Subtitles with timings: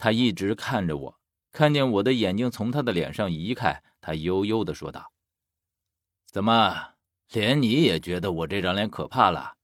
[0.00, 1.20] 他一直看着我，
[1.52, 5.12] 看见我的眼睛从他的脸上移开，他悠悠的说道
[6.24, 6.94] ：“怎么，
[7.28, 9.56] 连你也觉得我这张脸可怕了？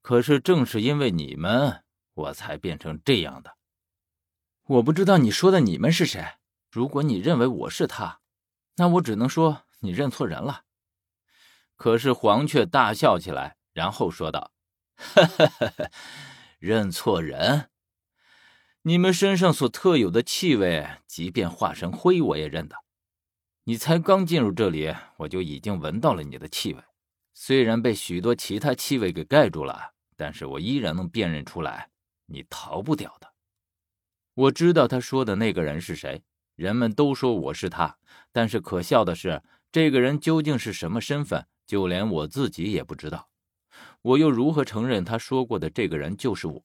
[0.00, 1.84] 可是正是因为你们，
[2.14, 3.58] 我才变成这样的。
[4.64, 6.24] 我不知道你说的你们是谁。
[6.70, 8.20] 如果你认为我是他，
[8.76, 10.62] 那我只能说你认错人了。”
[11.76, 14.50] 可是黄却大笑起来，然后说道
[14.96, 15.90] ：“哈哈哈哈，
[16.58, 17.68] 认错人。”
[18.84, 22.74] 你们身上所特有的气味，即便化成灰，我也认得。
[23.62, 26.82] 你才刚进入这里，我就已经闻到了你的气味。
[27.32, 31.90] 虽然被许多其他气味给盖住了，但是我依然能辨认出来，
[32.26, 33.32] 你逃不掉的。
[34.34, 36.24] 我知道他说的那个人是谁，
[36.56, 37.96] 人们都说我是他，
[38.32, 43.28] 但是可笑的是，这个人究竟是什么身份，就连我自己也不知道。
[44.02, 46.62] 我又如何承认他说过的这个人就是我？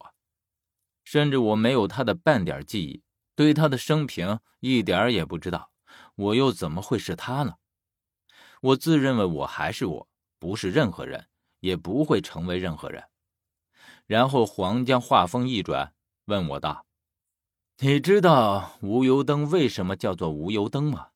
[1.10, 3.02] 甚至我没有他的半点记忆，
[3.34, 5.72] 对他的生平一点也不知道，
[6.16, 7.54] 我又怎么会是他呢？
[8.60, 11.30] 我自认为我还是我，不是任何人，
[11.62, 13.06] 也不会成为任何人。
[14.06, 15.94] 然后黄将话锋一转，
[16.26, 16.86] 问我道
[17.80, 21.12] ：“你知道无油灯为什么叫做无油灯吗？”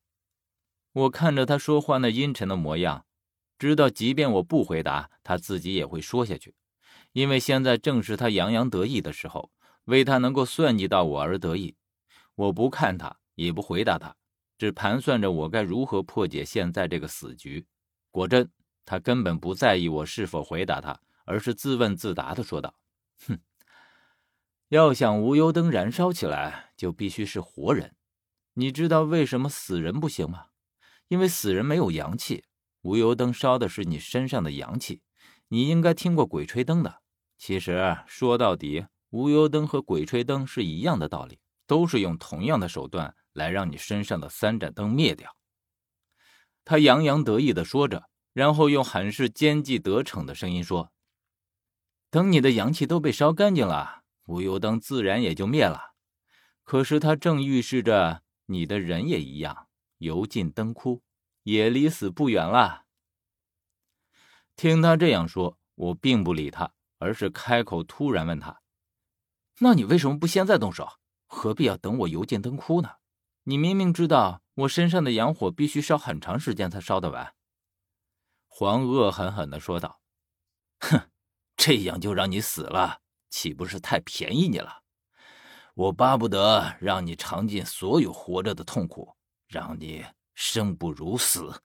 [0.94, 3.04] 我看着他说话那阴沉的模样，
[3.58, 6.54] 知道即便我不回答，他自己也会说下去，
[7.12, 9.50] 因为现在正是他洋洋得意的时候。
[9.86, 11.74] 为他能够算计到我而得意，
[12.36, 14.14] 我不看他，也不回答他，
[14.56, 17.66] 只盘算着我该如何破解现在这个死局。
[18.10, 18.50] 果真，
[18.84, 22.74] 他根本不在意我是否回答他，而是自问自答的说道
[23.26, 23.40] ：“哼，
[24.68, 27.96] 要想无油灯燃烧起来，就必须是活人。
[28.54, 30.46] 你知道为什么死人不行吗？
[31.08, 32.44] 因为死人没有阳气，
[32.82, 35.02] 无油灯烧的是你身上的阳气。
[35.48, 37.02] 你应该听过鬼吹灯的。
[37.36, 45.36] 其实说到底。”无油灯和鬼吹灯是一样的道理，都是用同样的手段来让你身上的三盏灯灭掉。
[46.64, 50.92] 他洋洋得意的说着，然后用很是奸计得逞的声音说
[52.08, 55.92] ：“等你的阳气都被烧干净了，无油灯自然也就灭了。
[56.64, 59.68] 可是它正预示着你的人也一样，
[59.98, 61.02] 油尽灯枯，
[61.42, 62.86] 也离死不远了。”
[64.56, 68.61] 听他这样说，我并不理他，而是开口突然问他。
[69.58, 70.88] 那你为什么不现在动手？
[71.26, 72.90] 何必要等我油尽灯枯呢？
[73.44, 77.34] 你明明知道我身上的阳火必须烧很长时间才烧得完。”
[78.46, 80.00] 黄恶狠狠地说道
[80.80, 81.10] ，“哼，
[81.56, 84.82] 这样就让你死了，岂不是太便宜你了？
[85.74, 89.16] 我巴不得让你尝尽所有活着的痛苦，
[89.48, 91.62] 让你生不如死。”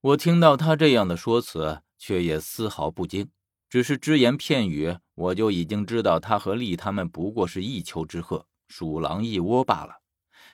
[0.00, 3.30] 我听到他这样的说辞，却也丝毫不惊。
[3.68, 10.02] 只是只言片语，我就已经知道他和丽他们不过是一丘之貉，鼠狼一窝罢了。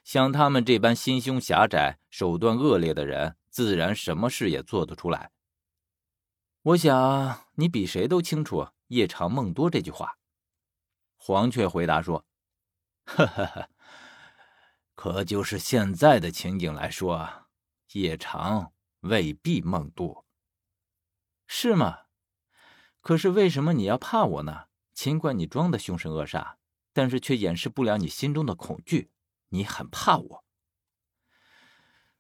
[0.03, 5.31] 像他们这般心胸狭窄、手段恶劣的人，自然什么事也做得出来。
[6.63, 10.19] 我想你比谁都清楚“夜长梦多”这句话。
[11.17, 12.27] 黄雀回答说
[13.07, 13.69] ：“哈哈哈，
[14.95, 17.47] 可就是现在的情景来说，
[17.93, 20.27] 夜长未必梦多，
[21.47, 22.01] 是吗？”
[23.05, 24.65] 可是为什么你要怕我呢？
[24.95, 26.55] 尽管你装的凶神恶煞，
[26.95, 29.11] 但是却掩饰不了你心中的恐惧。
[29.51, 30.45] 你很怕我，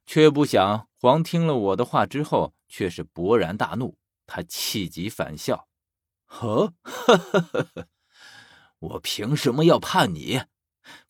[0.04, 3.96] 却不想黄听了我的话之后，却是勃然大怒。
[4.26, 5.68] 他气急反笑
[6.26, 6.74] ：“呵，
[8.78, 10.42] 我凭什么要怕你？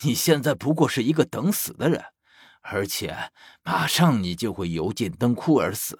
[0.05, 2.05] 你现在不过是一个等死的人，
[2.61, 3.33] 而且
[3.65, 5.99] 马上你就会油尽灯枯而死。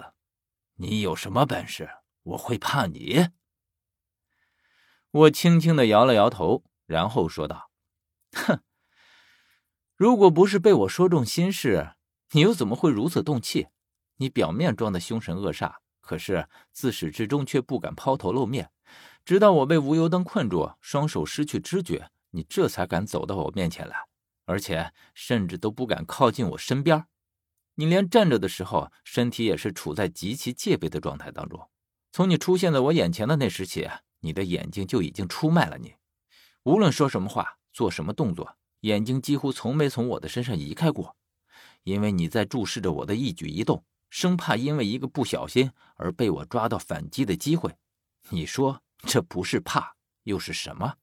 [0.75, 1.89] 你有什么本事？
[2.23, 3.27] 我会怕你？”
[5.15, 7.71] 我轻轻的摇了摇头，然后说道
[8.35, 8.59] ：“哼，
[9.95, 11.93] 如果不是被我说中心事，
[12.31, 13.67] 你又怎么会如此动气？
[14.17, 18.71] 你表面装的凶神恶煞，可是自始至终却不敢抛头露面，
[19.23, 23.95] 直到我被无油灯困住，双手失去知觉，你这才敢走到我面前来，
[24.43, 27.05] 而且甚至都不敢靠近我身边。
[27.75, 31.69] 你连站着的时候，身体也是处在极其戒备的状态当中。
[32.11, 33.89] 从你出现在我眼前的那时起。”
[34.25, 35.93] 你的眼睛就已经出卖了你，
[36.63, 41.15] 无论说什么话，做什么动作，眼睛几乎从没从我的身上移开过，
[41.83, 47.75] 因为你在注视着我的一举一动，生怕因为一个不小心而被我抓到反击的机会。
[48.29, 50.95] 你说这不是怕又是什么？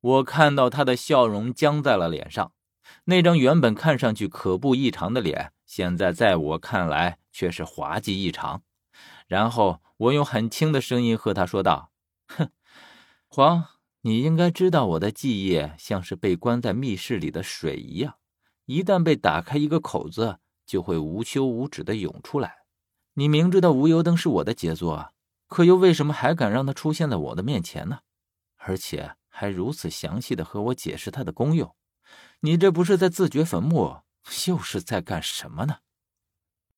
[0.00, 2.52] 我看到他的笑容僵在了脸上，
[3.04, 8.64] 那张原本看上去可怖异常的脸，现在在我看来却是滑稽异常。
[9.26, 11.92] 然后我用很轻的声音和他说道
[12.28, 12.50] ：“哼，
[13.28, 13.64] 黄，
[14.02, 18.16] 你应该知道，我的记忆像是被关在密室里的水一样，
[18.66, 22.64] 一旦被打开一个口子，就会无休无止的涌出来。
[23.14, 25.12] 你明知道无油灯是我的杰作，
[25.46, 28.00] 可又为什么还敢让它出现在我的面前呢？
[28.56, 31.74] 而且还如此详细的和我解释它的功用，
[32.40, 34.02] 你这不是在自掘坟墓，
[34.48, 35.78] 又是在干什么呢？